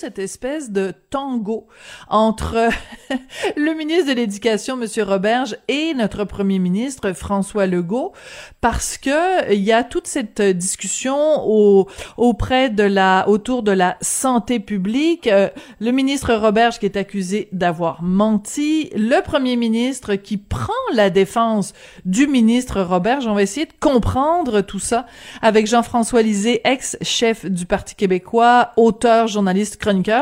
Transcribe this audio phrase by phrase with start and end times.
[0.00, 1.66] Cette espèce de tango
[2.08, 2.70] entre
[3.56, 8.14] le ministre de l'Éducation, Monsieur Roberge, et notre premier ministre, François Legault,
[8.62, 11.86] parce que il y a toute cette discussion au,
[12.16, 15.26] auprès de la, autour de la santé publique.
[15.26, 15.50] Euh,
[15.80, 21.74] le ministre Roberge qui est accusé d'avoir menti, le premier ministre qui prend la défense
[22.06, 23.26] du ministre Roberge.
[23.26, 25.04] On va essayer de comprendre tout ça
[25.42, 29.76] avec Jean-François Lisée, ex-chef du Parti québécois, auteur, journaliste,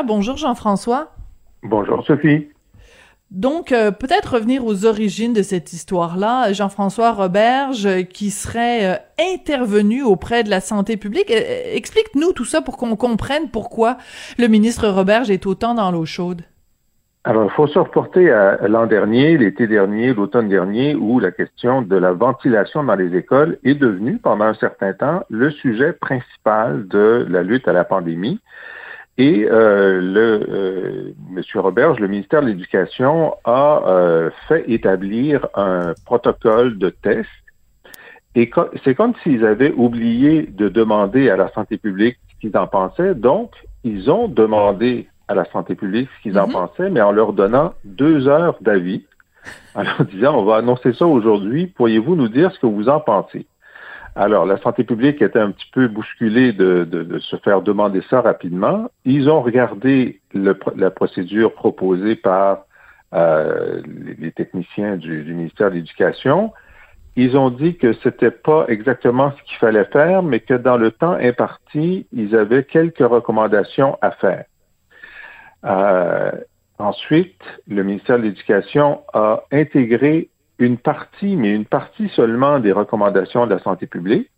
[0.05, 1.11] Bonjour Jean-François.
[1.63, 2.47] Bonjour Sophie.
[3.29, 6.51] Donc, euh, peut-être revenir aux origines de cette histoire-là.
[6.51, 11.29] Jean-François Roberge, euh, qui serait euh, intervenu auprès de la santé publique.
[11.29, 13.97] Explique-nous tout ça pour qu'on comprenne pourquoi
[14.39, 16.41] le ministre Roberge est autant dans l'eau chaude.
[17.23, 21.83] Alors, il faut se reporter à l'an dernier, l'été dernier, l'automne dernier, où la question
[21.83, 26.87] de la ventilation dans les écoles est devenue, pendant un certain temps, le sujet principal
[26.87, 28.39] de la lutte à la pandémie.
[29.19, 35.93] Et euh, le euh, Monsieur Roberge, le ministère de l'Éducation, a euh, fait établir un
[36.05, 37.27] protocole de test.
[38.35, 38.49] Et
[38.85, 43.13] c'est comme s'ils avaient oublié de demander à la santé publique ce qu'ils en pensaient.
[43.13, 43.51] Donc,
[43.83, 46.53] ils ont demandé à la santé publique ce qu'ils en Mhm.
[46.53, 49.03] pensaient, mais en leur donnant deux heures d'avis,
[49.75, 53.01] en leur disant, on va annoncer ça aujourd'hui, pourriez-vous nous dire ce que vous en
[53.01, 53.45] pensez?
[54.15, 58.89] Alors, la santé publique était un petit peu bousculée de, se faire demander ça rapidement.
[59.05, 62.65] Ils ont regardé la procédure proposée par
[63.13, 63.81] euh,
[64.19, 66.51] les, techniciens du, du ministère de l'Éducation.
[67.15, 70.91] Ils ont dit que c'était pas exactement ce qu'il fallait faire, mais que dans le
[70.91, 74.45] temps imparti, ils avaient quelques recommandations à faire.
[75.65, 76.31] Euh,
[76.77, 80.29] ensuite, le ministère de l'Éducation a intégré
[80.59, 84.29] une partie, mais une partie seulement des recommandations de la santé publique,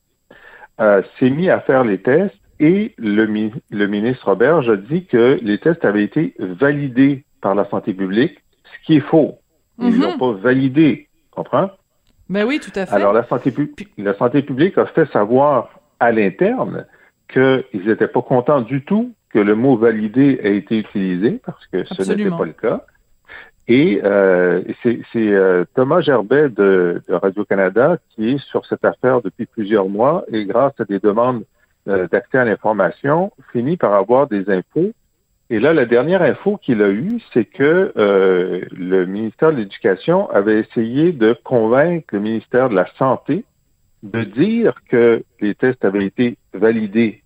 [0.80, 5.06] euh, s'est mis à faire les tests et le, mi- le ministre Roberge a dit
[5.06, 9.40] que les tests avaient été validés par la santé publique, ce qui est faux.
[9.80, 10.02] Ils Mhm.
[10.02, 11.72] l'ont pas validé, comprends?
[12.30, 12.94] Ben oui, tout à fait.
[12.96, 15.70] Alors la santé, pu- la santé publique a fait savoir
[16.00, 16.86] à l'interne
[17.34, 21.84] qu'ils n'étaient pas contents du tout que le mot validé ait été utilisé parce que
[21.86, 22.86] ce n'était pas le cas.
[23.68, 29.46] Et euh, c'est euh, Thomas Gerbet de, de Radio-Canada qui est sur cette affaire depuis
[29.46, 31.44] plusieurs mois et grâce à des demandes
[31.88, 34.92] euh, d'accès à l'information, finit par avoir des infos.
[35.50, 40.30] Et là, la dernière info qu'il a eue, c'est que euh, le ministère de l'Éducation
[40.30, 43.46] avait essayé de convaincre le ministère de la Santé
[44.04, 47.21] de dire que les tests avaient été validés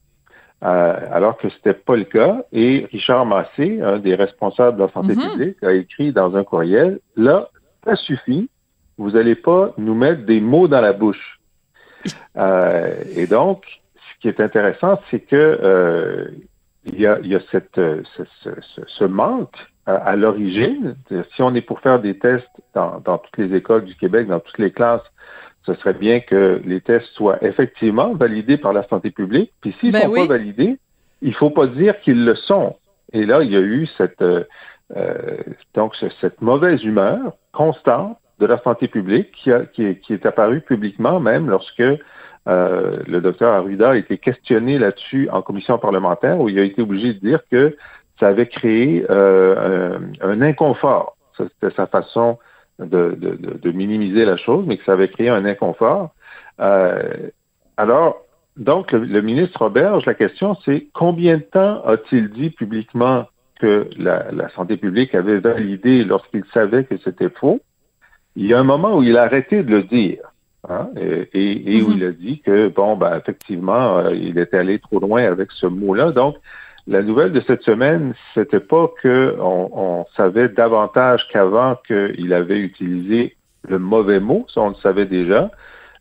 [0.66, 2.44] euh, alors que c'était pas le cas.
[2.52, 5.30] Et Richard Massé, un des responsables de la santé Mhm.
[5.32, 7.50] publique, a écrit dans un courriel, là,
[7.86, 8.50] ça suffit,
[8.98, 11.40] vous n'allez pas nous mettre des mots dans la bouche.
[12.38, 13.66] Euh, et donc,
[13.96, 16.28] ce qui est intéressant, c'est que euh,
[16.86, 19.56] il y a, y a cette, ce, ce- ce- ce manque
[19.88, 20.96] à, l'origine.
[21.36, 24.40] Si on est pour faire des tests dans, dans toutes les écoles du Québec, dans
[24.40, 25.04] toutes les classes,
[25.66, 29.52] ce serait bien que les tests soient effectivement validés par la santé publique.
[29.62, 30.28] Puis s'ils ne Ben sont oui.
[30.28, 30.78] pas validés,
[31.22, 32.76] il faut pas dire qu'ils le sont.
[33.14, 34.44] Et là, il y a eu cette euh,
[34.96, 35.38] euh,
[35.74, 40.14] donc ce- cette mauvaise humeur constante de la santé publique qui, a- qui, est, qui
[40.14, 41.82] est apparue publiquement même lorsque
[42.48, 46.82] euh, le docteur Arruda a été questionné là-dessus en commission parlementaire où il a été
[46.84, 47.76] obligé de dire que
[48.20, 51.16] ça avait créé euh, un, un inconfort.
[51.38, 52.38] C'était sa façon
[52.80, 56.12] de, de, de- de minimiser la chose, mais que ça avait créé un inconfort.
[56.60, 57.30] Euh,
[57.78, 58.22] alors,
[58.58, 63.26] donc, le, le ministre Roberge, la question, c'est combien de temps a-t-il dit publiquement
[63.60, 67.60] que la, la santé publique avait validé lorsqu'il savait que c'était faux?
[68.36, 70.20] Il y a un moment où il a arrêté de le dire.
[70.68, 71.98] hein, et, et- et où Mhm.
[71.98, 75.68] il a dit que, bon, ben, effectivement, euh, il était allé trop loin avec ce
[75.68, 76.12] mot-là.
[76.12, 76.38] Donc,
[76.88, 83.36] la nouvelle de cette semaine, c'était pas que on, savait davantage qu'avant qu'il avait utilisé
[83.68, 85.50] le mauvais mot, on le savait déjà.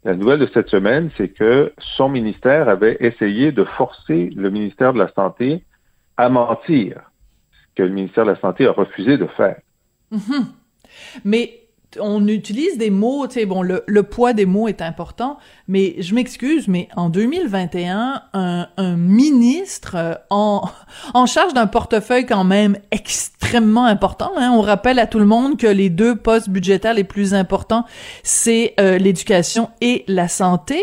[0.04, 4.92] La nouvelle de cette semaine, c'est que son ministère avait essayé de forcer le ministère
[4.92, 5.64] de la Santé
[6.18, 7.00] à mentir,
[7.50, 9.56] ce que le ministère de la Santé a refusé de faire.
[10.10, 10.46] Mhm.
[11.24, 11.63] Mais
[12.00, 15.38] on utilise des mots, tu sais, bon, le, le poids des mots est important,
[15.68, 20.62] mais je m'excuse, mais en 2021, un, un ministre euh, en,
[21.14, 25.56] en charge d'un portefeuille quand même extrêmement important, hein, on rappelle à tout le monde
[25.58, 27.84] que les deux postes budgétaires les plus importants,
[28.22, 30.80] c'est euh, l'éducation et la santé.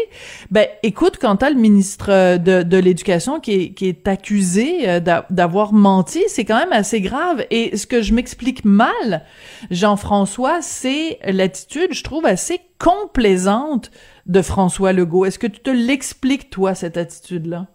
[0.51, 4.99] Ben, écoute, quand t'as le ministre euh, de, de l'éducation qui est, qui est accusé
[5.01, 7.45] d'a- d'avoir menti, c'est quand même assez grave.
[7.51, 9.23] Et ce que je m'explique mal,
[9.69, 13.91] Jean-François, c'est l'attitude, je trouve, assez complaisante
[14.25, 15.25] de François Legault.
[15.25, 17.67] Est-ce que tu te l'expliques, toi, cette attitude-là?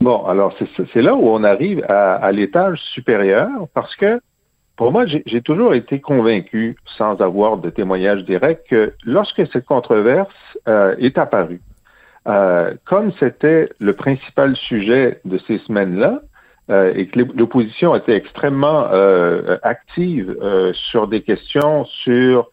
[0.00, 0.54] Bon, alors
[0.92, 4.20] c'est là où on arrive à, l'étage supérieur, parce que
[4.76, 10.34] pour moi, j'ai toujours été convaincu, sans avoir de témoignage direct, que lorsque cette controverse
[10.66, 11.60] euh, est apparue,
[12.26, 16.22] euh, comme c'était le principal sujet de ces semaines-là,
[16.70, 22.50] euh, et que l'opposition était extrêmement euh, active euh, sur des questions sur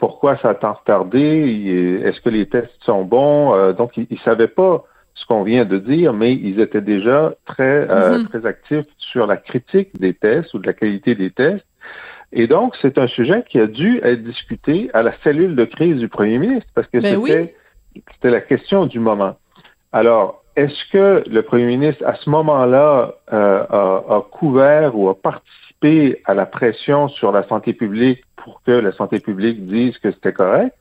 [0.00, 3.72] pourquoi ça a tant retardé, est-ce que les tests sont bons.
[3.74, 4.82] donc, ils ne savaient pas
[5.14, 8.28] ce qu'on vient de dire, mais ils étaient déjà très, mm-hmm.
[8.28, 11.64] très actifs sur la critique des tests ou de la qualité des tests.
[12.32, 15.98] Et donc, c'est un sujet qui a dû être discuté à la cellule de crise
[15.98, 17.54] du premier ministre, parce que ben c'était
[17.94, 19.36] c'était la question du moment.
[19.92, 26.20] Alors, est-ce que le premier ministre, à ce moment-là, euh, a, couvert ou a participé
[26.24, 30.32] à la pression sur la santé publique pour que la santé publique dise que c'était
[30.32, 30.74] correct,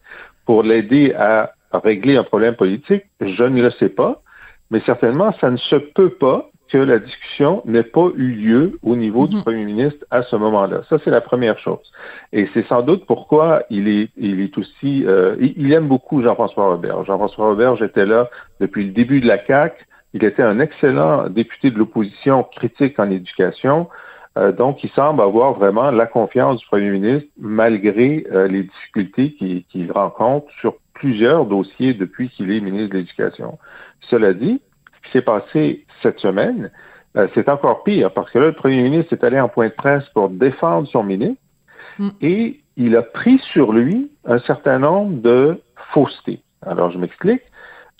[0.46, 3.04] pour l'aider à régler un problème politique?
[3.22, 4.22] Je ne le sais pas,
[4.72, 8.96] mais certainement, ça ne se peut pas que la discussion n'ait pas eu lieu au
[8.96, 9.44] niveau du mhm.
[9.44, 10.82] premier ministre à ce moment-là.
[10.90, 11.92] Ça, c'est la première chose.
[12.32, 16.68] Et c'est sans doute pourquoi il est, il est aussi, euh, il, aime beaucoup Jean-François
[16.68, 17.04] Robert.
[17.06, 18.30] Jean-François Robert, j'étais là
[18.60, 19.86] depuis le début de la CAQ.
[20.14, 23.88] Il était un excellent député de l'opposition critique en éducation.
[24.38, 29.34] Euh, donc, il semble avoir vraiment la confiance du premier ministre malgré euh, les difficultés
[29.72, 33.58] qu'il rencontre sur plusieurs dossiers depuis qu'il est ministre de l'Éducation.
[34.10, 34.62] Cela dit,
[35.10, 36.72] qui s'est passé cette semaine,
[37.18, 39.74] euh, c'est encore pire parce que là, le premier ministre est allé en point de
[39.74, 41.42] presse pour défendre son ministre
[41.98, 42.10] mm.
[42.22, 45.62] et il a pris sur lui un certain nombre de
[45.92, 46.42] faussetés.
[46.66, 47.42] Alors, je m'explique.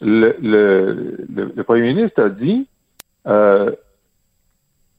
[0.02, 2.68] Le, le, premier ministre a dit
[3.28, 3.72] euh,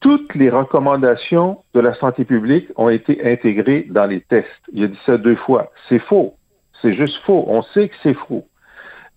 [0.01, 4.49] toutes les recommandations de la santé publique ont été intégrées dans les tests.
[4.73, 5.71] Il a dit ça deux fois.
[5.89, 6.35] C'est faux.
[6.83, 7.45] C'est juste faux.
[7.47, 8.47] On sait que c'est faux.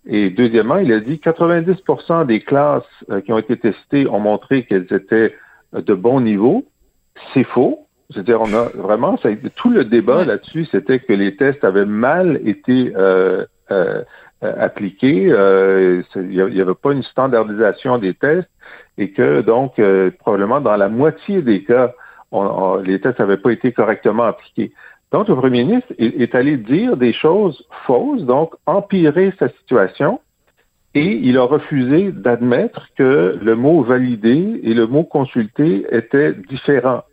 [0.06, 4.64] Et deuxièmement, il a dit 90% des classes euh, qui ont été testées ont montré
[4.64, 5.34] qu'elles étaient
[5.74, 6.66] euh, de bon niveau.
[7.32, 7.86] C'est faux.
[8.10, 12.38] C'est-à-dire, on a vraiment, ça tout le débat là-dessus, c'était que les tests avaient mal
[12.44, 14.02] été euh, euh,
[14.42, 15.32] appliqués.
[16.16, 18.50] il n'y avait pas une standardisation des tests
[18.98, 19.80] et que donc
[20.18, 21.94] probablement dans la moitié des cas,
[22.84, 24.72] les tests n'avaient pas été correctement appliqués.
[25.12, 30.20] Donc, le premier ministre est, allé dire des choses fausses, donc empirer sa situation,
[30.94, 37.04] et il a refusé d'admettre que le mot validé et le mot consulté étaient différents.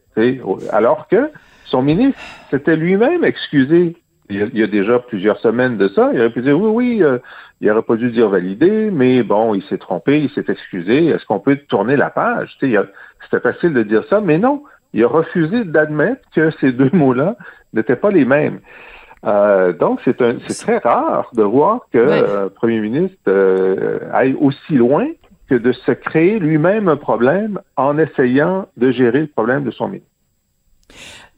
[0.71, 1.31] Alors que
[1.65, 3.95] son ministre s'était lui-même excusé
[4.31, 6.11] il y, a, déjà plusieurs semaines de ça.
[6.13, 7.19] Il aurait pu dire oui, oui, euh,
[7.59, 11.07] il n'aurait pas dû dire validé, mais bon, il s'est trompé, il s'est excusé.
[11.07, 12.57] Est-ce qu'on peut tourner la page?
[12.59, 14.63] C'était facile de dire ça, mais non.
[14.93, 17.35] Il a refusé d'admettre que ces deux mots-là
[17.73, 18.59] n'étaient pas les mêmes.
[19.25, 25.07] Euh, donc, c'est très rare de voir que euh, Premier ministre euh, aille aussi loin
[25.49, 29.87] que de se créer lui-même un problème en essayant de gérer le problème de son
[29.87, 30.10] ministre.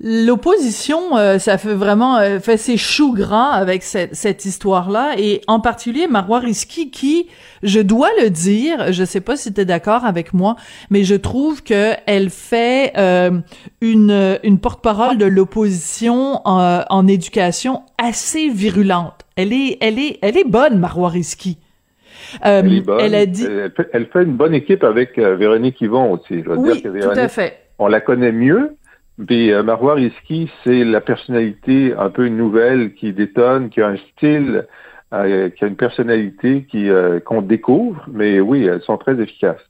[0.06, 5.40] L'opposition, euh, ça fait vraiment euh, fait ses choux gras avec cette, cette histoire-là, et
[5.48, 7.30] en particulier Marois Risky, qui,
[7.62, 10.58] je dois le dire, je sais pas si tu es d'accord avec moi,
[10.90, 13.32] mais je trouve que elle fait euh,
[13.80, 19.22] une, une porte-parole de l'opposition en, en, éducation assez virulente.
[19.38, 21.60] Elle est, elle est, elle est bonne, Marois Risky.
[22.42, 23.00] elle, est bonne.
[23.00, 23.48] elle a dit.
[23.94, 26.44] Elle fait, une bonne équipe avec Véronique Yvon aussi.
[26.44, 27.60] Je oui, dire que Véronique, tout à fait.
[27.80, 28.76] On la connaît mieux,
[29.26, 29.64] puis euh,
[30.64, 34.68] c'est la personnalité un peu nouvelle qui détonne, qui a un style,
[35.14, 39.62] euh, qui a une personnalité qui euh, qu'on découvre, mais oui, elles sont très efficaces.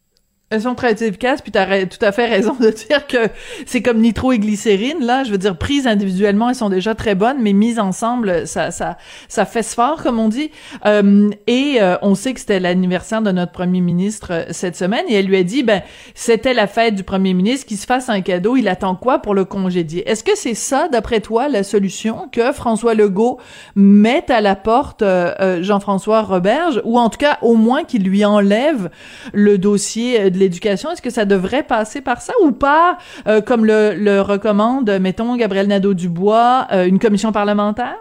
[0.53, 3.27] Elles sont très efficaces, puis tu as tout à fait raison de dire que
[3.65, 5.23] c'est comme nitro et glycérine, là.
[5.23, 8.97] Je veux dire, prises individuellement, elles sont déjà très bonnes, mais mises ensemble, ça, ça,
[9.27, 10.51] ça fesse fort, comme on dit.
[10.85, 15.05] Euh, et euh, on sait que c'était l'anniversaire de notre premier ministre euh, cette semaine,
[15.07, 15.81] et elle lui a dit, ben,
[16.13, 19.33] c'était la fête du premier ministre, qu'il se fasse un cadeau, il attend quoi pour
[19.33, 20.07] le congédier?
[20.07, 23.39] Est-ce que c'est ça, d'après toi, la solution que François Legault
[23.75, 25.03] mette à la porte
[25.61, 28.91] Jean-François Roberge, ou en tout cas, au moins qu'il lui enlève
[29.33, 32.97] le dossier de l'éducation, est-ce que ça devrait passer par ça ou pas,
[33.27, 37.97] euh, comme le, recommande, mettons, Gabriel Nadeau-Dubois, euh, une commission parlementaire?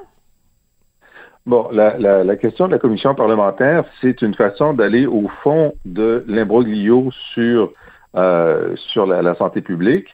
[1.44, 7.11] Bon, la, question de la commission parlementaire, c'est une façon d'aller au fond de l'imbroglio
[7.34, 7.72] sur,
[8.16, 10.06] euh, sur la, santé publique.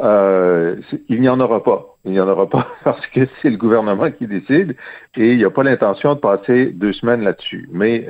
[0.00, 1.96] Il n'y en aura pas.
[2.04, 4.76] Il n'y en aura pas parce que c'est le gouvernement qui décide
[5.16, 7.68] et il n'y a pas l'intention de passer deux semaines là-dessus.
[7.72, 8.06] Mais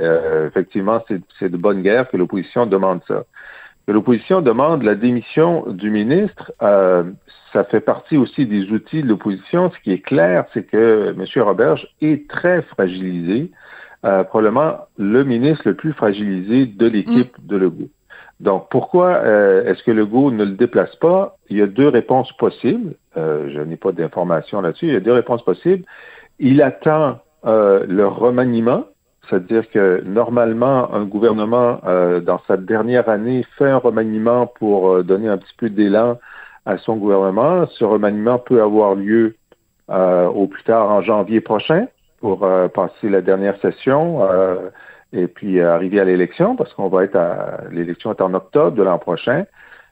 [0.46, 1.02] effectivement,
[1.38, 3.24] c'est de bonne guerre que l'opposition demande ça.
[3.88, 7.04] que l'opposition demande la démission du ministre, euh,
[7.54, 9.70] ça fait partie aussi des outils de l'opposition.
[9.70, 11.42] Ce qui est clair, c'est que M.
[11.42, 13.50] Roberge est très fragilisé,
[14.04, 17.46] euh, probablement le ministre le plus fragilisé de l'équipe mm.
[17.46, 17.88] de Legault.
[18.40, 21.36] Donc, pourquoi euh, est-ce que Legault ne le déplace pas?
[21.50, 22.94] Il y a deux réponses possibles.
[23.16, 24.86] Euh, je n'ai pas d'informations là-dessus.
[24.86, 25.84] Il y a deux réponses possibles.
[26.38, 28.84] Il attend euh, le remaniement,
[29.28, 31.80] c'est-à-dire que normalement, un gouvernement,
[32.22, 36.18] dans sa dernière année, fait un remaniement pour donner un petit peu d'élan
[36.64, 37.66] à son gouvernement.
[37.66, 39.36] Ce remaniement peut avoir lieu
[39.90, 41.88] au plus tard en janvier prochain
[42.20, 44.22] pour passer la dernière session
[45.12, 48.76] et puis euh, arriver à l'élection, parce qu'on va être à l'élection est en octobre
[48.76, 49.44] de l'an prochain.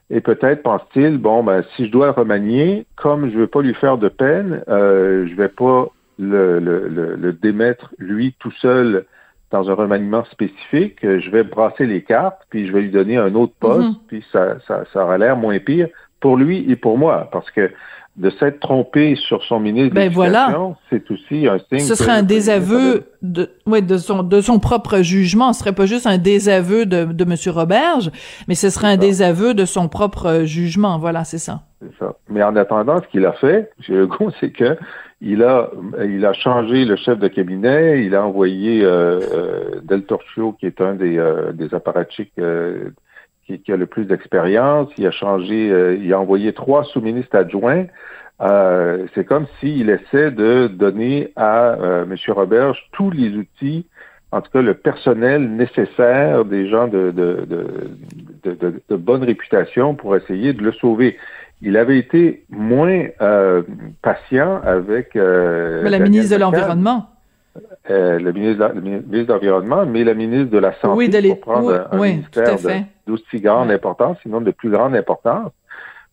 [0.09, 3.73] Et peut-être pense-t-il, bon, ben, si je dois remanier, comme je ne veux pas lui
[3.73, 9.05] faire de peine, euh, je vais pas le, le, le, démettre lui tout seul
[9.51, 10.99] dans un remaniement spécifique.
[11.01, 14.07] Je vais brasser les cartes, puis je vais lui donner un autre poste, mm-hmm.
[14.07, 17.69] puis ça, ça, ça aura l'air moins pire pour lui et pour moi, parce que
[18.17, 20.75] de s'être trompé sur son ministre ben voilà.
[20.89, 21.79] c'est aussi un signe.
[21.79, 25.53] Ce serait un désaveu de, ouais, de son de son propre jugement.
[25.53, 28.09] Ce serait pas juste un désaveu de de Monsieur Roberge,
[28.47, 30.97] mais ce serait un désaveu de son propre jugement.
[30.97, 31.61] Voilà, c'est ça.
[31.79, 32.15] C'est ça.
[32.27, 33.95] Mais en attendant, ce qu'il a fait, M.
[33.95, 34.77] Legault, c'est que
[35.21, 35.69] il a
[36.03, 38.03] il a changé le chef de cabinet.
[38.03, 42.33] Il a envoyé euh, euh Del Torchio, qui est un des euh, des apparatchiks
[43.49, 44.89] euh, qui, a le plus d'expérience.
[44.97, 47.85] Il a changé, euh, il a envoyé trois sous-ministres adjoints.
[48.41, 52.15] Euh, c'est comme s'il essaie de donner à euh, M.
[52.33, 53.87] Roberge tous les outils,
[54.31, 57.47] en tout cas le personnel nécessaire des gens de, de,
[58.43, 61.17] de, de bonne réputation pour essayer de le sauver.
[61.63, 63.63] Il avait été moins euh,
[64.03, 67.09] patient avec la ministre de l'Environnement.
[67.89, 71.87] Euh, le, ministre de, l'Environnement, mais la ministre de la Santé oui, de pour prendre
[71.91, 72.57] un ministère
[73.07, 75.51] d'aussi grande importance, sinon de plus grande importance,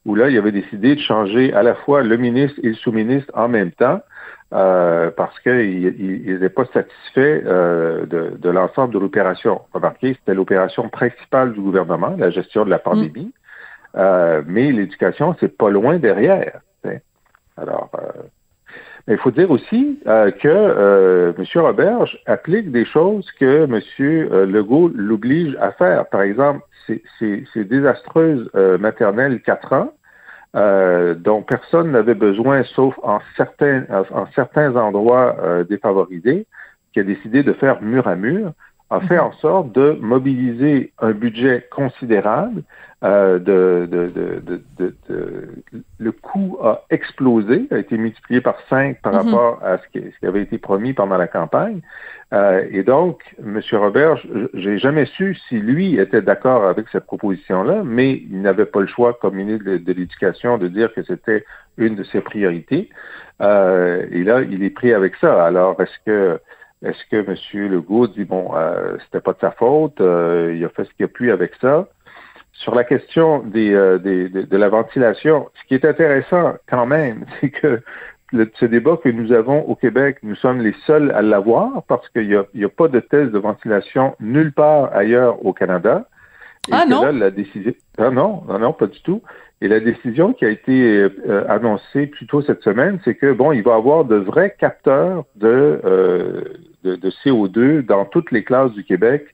[0.07, 3.31] où là, il avait décidé de changer à la fois le ministre et le sous-ministre
[3.35, 4.01] en même temps,
[4.53, 9.63] euh, parce qu'ils n'étaient pas satisfaits euh, de, de l'ensemble de l'opération.
[9.73, 13.99] Remarquez, c'était l'opération principale du gouvernement, la gestion de la pandémie, mm.
[13.99, 16.61] euh, mais l'éducation, c'est pas loin derrière.
[17.57, 18.23] Alors, euh,
[19.07, 21.45] mais il faut dire aussi euh, que euh, M.
[21.63, 23.81] Roberge applique des choses que M.
[24.01, 26.07] Euh, Legault l'oblige à faire.
[26.07, 29.95] Par exemple, ces désastreuses euh, maternelles 4 ans,
[31.17, 35.37] dont personne n'avait besoin, sauf en certains, en certains endroits
[35.69, 36.47] défavorisés,
[36.93, 38.53] qui a décidé de faire mur à mur,
[38.91, 42.62] a fait en sorte de mobiliser un budget considérable.
[43.03, 45.49] Euh, de, de, de,
[45.99, 49.19] le coût a explosé, a été multiplié par cinq par mhm.
[49.19, 51.83] rapport à ce qui, ce qui, avait été promis pendant la campagne.
[52.33, 53.61] Euh, et donc, M.
[53.73, 54.17] Robert,
[54.55, 58.87] j'ai jamais su si lui était d'accord avec cette proposition-là, mais il n'avait pas le
[58.87, 61.45] choix comme ministre de, l'Éducation de dire que c'était
[61.76, 62.88] une de ses priorités.
[63.43, 65.45] Euh, et là, il est pris avec ça.
[65.45, 66.41] Alors, est-ce que
[66.83, 67.71] est-ce que M.
[67.71, 71.04] Legault dit bon, euh, c'était pas de sa faute, euh, il a fait ce qu'il
[71.04, 71.88] a pu avec ça?
[72.52, 77.50] Sur la question des, euh, de, la ventilation, ce qui est intéressant quand même, c'est
[77.50, 77.83] que
[78.33, 82.28] ce débat que nous avons au Québec, nous sommes les seuls à l'avoir parce qu'il
[82.28, 86.07] n'y a, a, pas de test de ventilation nulle part ailleurs au Canada.
[86.71, 87.02] Ah non?
[87.12, 87.73] la décision...
[87.99, 89.23] Ah non, non, non, pas du tout.
[89.61, 93.52] Et la décision qui a été euh, annoncée plus tôt cette semaine, c'est que bon,
[93.52, 96.42] il va y avoir de vrais capteurs de, euh,
[96.83, 99.26] de, de, CO2 dans toutes les classes du Québec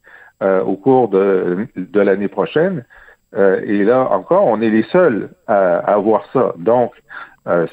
[0.43, 2.85] euh, au cours de, de l'année prochaine.
[3.37, 6.55] Euh, et là encore, on est les seuls à, à avoir ça.
[6.59, 6.93] Donc,
[7.47, 7.67] euh,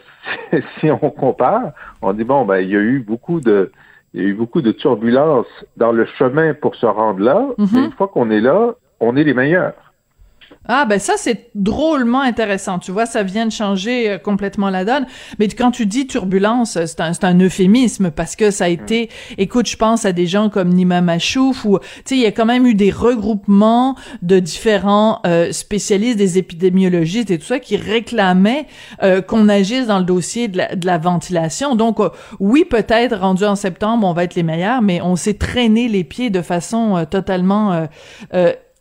[0.51, 3.71] si, si, on compare, on dit bon, ben il y a eu beaucoup de
[4.13, 7.47] il y a eu beaucoup de turbulences dans le chemin pour se rendre là.
[7.57, 7.69] Mm-hmm.
[7.73, 9.73] Mais une fois qu'on est là, on est les meilleurs.
[10.69, 12.79] Ah ben ça c'est drôlement intéressant.
[12.79, 15.05] Tu vois, ça vient de changer euh, complètement la donne.
[15.39, 19.09] Mais quand tu dis turbulence, c'est un, un euphémisme parce que ça a été.
[19.37, 22.31] Écoute, je pense à des gens comme Nima Machouf ou tu sais, il y a
[22.31, 27.77] quand même eu des regroupements de différents euh, spécialistes, des épidémiologistes et tout ça qui
[27.77, 28.67] réclamaient
[29.03, 31.75] euh, qu'on agisse dans le dossier de la, de la ventilation.
[31.75, 31.99] Donc
[32.39, 36.03] oui, peut-être rendu en septembre, on va être les meilleurs, mais on s'est traîné les
[36.03, 37.87] pieds de façon totalement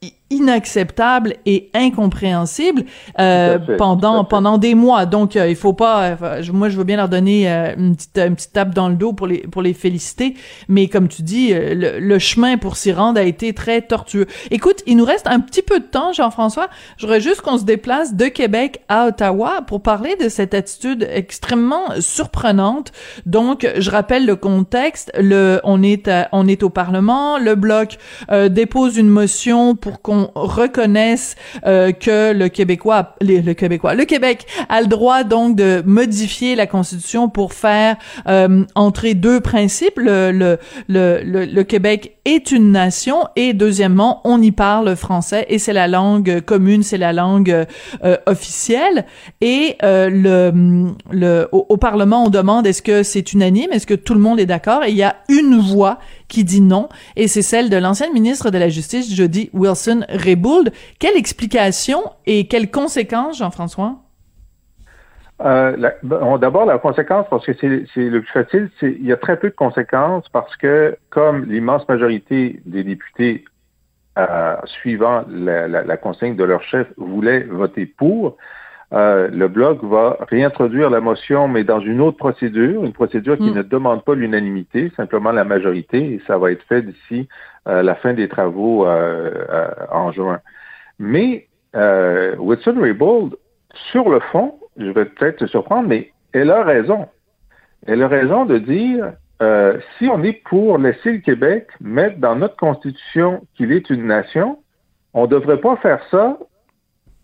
[0.06, 2.84] il, inacceptable et incompréhensible
[3.20, 5.06] euh, pendant pendant des mois.
[5.06, 8.18] Donc euh, il faut pas euh, moi je veux bien leur donner euh, une petite
[8.18, 10.34] une petite tape dans le dos pour les pour les féliciter,
[10.68, 14.26] mais comme tu dis le, le chemin pour s'y rendre a été très tortueux.
[14.50, 16.68] Écoute, il nous reste un petit peu de temps Jean-François,
[16.98, 22.00] j'aurais juste qu'on se déplace de Québec à Ottawa pour parler de cette attitude extrêmement
[22.00, 22.90] surprenante.
[23.26, 27.98] Donc je rappelle le contexte, le on est on est au parlement, le bloc
[28.50, 34.46] dépose une motion pour qu'on qu'on reconnaisse euh, que le Québécois, le Québécois, le Québec
[34.68, 37.96] a le droit donc de modifier la Constitution pour faire
[38.28, 39.98] euh, entrer deux principes.
[39.98, 40.58] Le, le,
[40.88, 45.88] le, le, Québec est une nation et deuxièmement, on y parle français et c'est la
[45.88, 47.66] langue commune, c'est la langue
[48.04, 49.04] euh, officielle.
[49.40, 54.14] Et le, le au, au, Parlement, on demande est-ce que c'est unanime, est-ce que tout
[54.14, 54.84] le monde est d'accord?
[54.84, 58.50] Et il y a une voix qui dit non, et c'est celle de l'ancienne ministre
[58.50, 60.72] de la Justice, Jody Wilson-Raybould.
[60.98, 63.96] Quelle explication et quelles conséquences, Jean-François?
[65.42, 69.50] Euh, D'abord, la conséquence, parce que c'est le plus facile, il y a très peu
[69.50, 73.44] de conséquences parce que, comme l'immense majorité des députés,
[74.18, 78.38] euh, suivant la, la, la, consigne de leur chef, voulaient voter pour,
[78.92, 83.50] euh, le Bloc va réintroduire la motion, mais dans une autre procédure, une procédure qui
[83.50, 83.54] mm.
[83.54, 87.28] ne demande pas l'unanimité, simplement la majorité, et ça va être fait d'ici
[87.66, 90.40] euh, la fin des travaux euh, en juin.
[90.98, 91.48] Mais
[92.38, 93.36] Whitson Raybould,
[93.90, 97.06] sur le fond, je vais peut-être te surprendre, mais elle a raison.
[97.86, 99.12] Elle a raison de dire
[99.98, 104.58] si on est pour laisser le Québec mettre dans notre constitution qu'il est une nation,
[105.12, 106.38] on ne devrait pas faire ça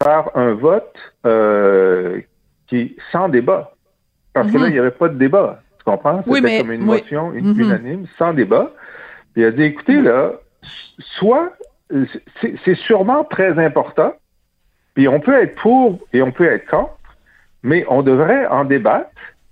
[0.02, 2.20] par un vote euh,
[2.66, 3.72] qui sans débat.
[4.32, 4.70] Parce que là, mhm.
[4.70, 5.62] il n'y avait pas de débat.
[5.78, 6.22] Tu comprends?
[6.26, 7.60] C'était comme une motion mhm.
[7.60, 8.70] unanime, sans débat.
[9.32, 10.32] Puis il a dit, écoutez, là,
[10.98, 11.52] soit
[12.64, 14.14] c'est sûrement très important,
[14.94, 16.96] puis on peut être pour et on peut être contre,
[17.62, 19.10] mais on devrait en débattre,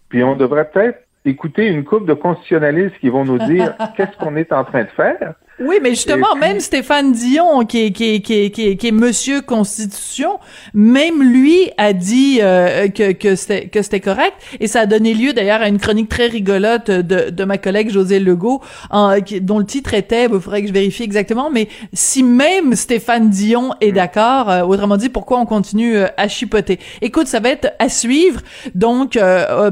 [0.08, 4.36] puis on devrait peut-être écouter une couple de constitutionnalistes qui vont nous dire qu'est-ce qu'on
[4.36, 5.34] est en train de faire?
[5.60, 9.42] Oui, mais justement, même Stéphane Dion, qui est, qui est, qui est, qui est, Monsieur
[9.42, 10.38] Constitution,
[10.72, 15.12] même lui a dit euh, que, que c'était que c'était correct, et ça a donné
[15.12, 19.58] lieu d'ailleurs à une chronique très rigolote de, de ma collègue José Legault, en, dont
[19.58, 23.92] le titre était, il faudrait que je vérifie exactement, mais si même Stéphane Dion est
[23.92, 23.94] mm.
[23.94, 26.78] d'accord, euh, autrement dit, pourquoi on continue euh, à chipoter?
[27.02, 28.40] Écoute, ça va être à suivre,
[28.74, 29.18] donc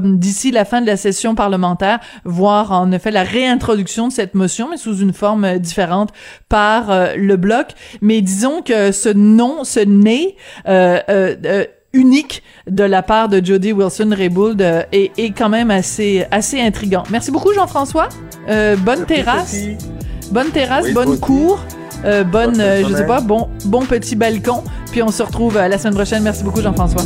[0.03, 4.67] d'ici la fin de la session parlementaire, voir en effet la réintroduction de cette motion,
[4.69, 5.78] mais sous une forme différente
[6.47, 7.67] par euh, le bloc.
[8.01, 10.35] Mais disons que ce nom, ce nez
[10.67, 16.61] euh, euh, unique de la part de Jody Wilson-Raybould est, est, quand même assez, assez
[16.61, 17.03] intrigant.
[17.09, 18.09] Merci beaucoup, Jean-François.
[18.47, 19.55] bonne terrasse.
[20.31, 21.59] Bonne terrasse, bonne cour.
[22.31, 22.55] bonne,
[22.87, 24.63] je sais pas, bon, bon petit balcon.
[24.91, 26.21] Puis on se retrouve la semaine prochaine.
[26.21, 27.01] Merci beaucoup, Jean-François.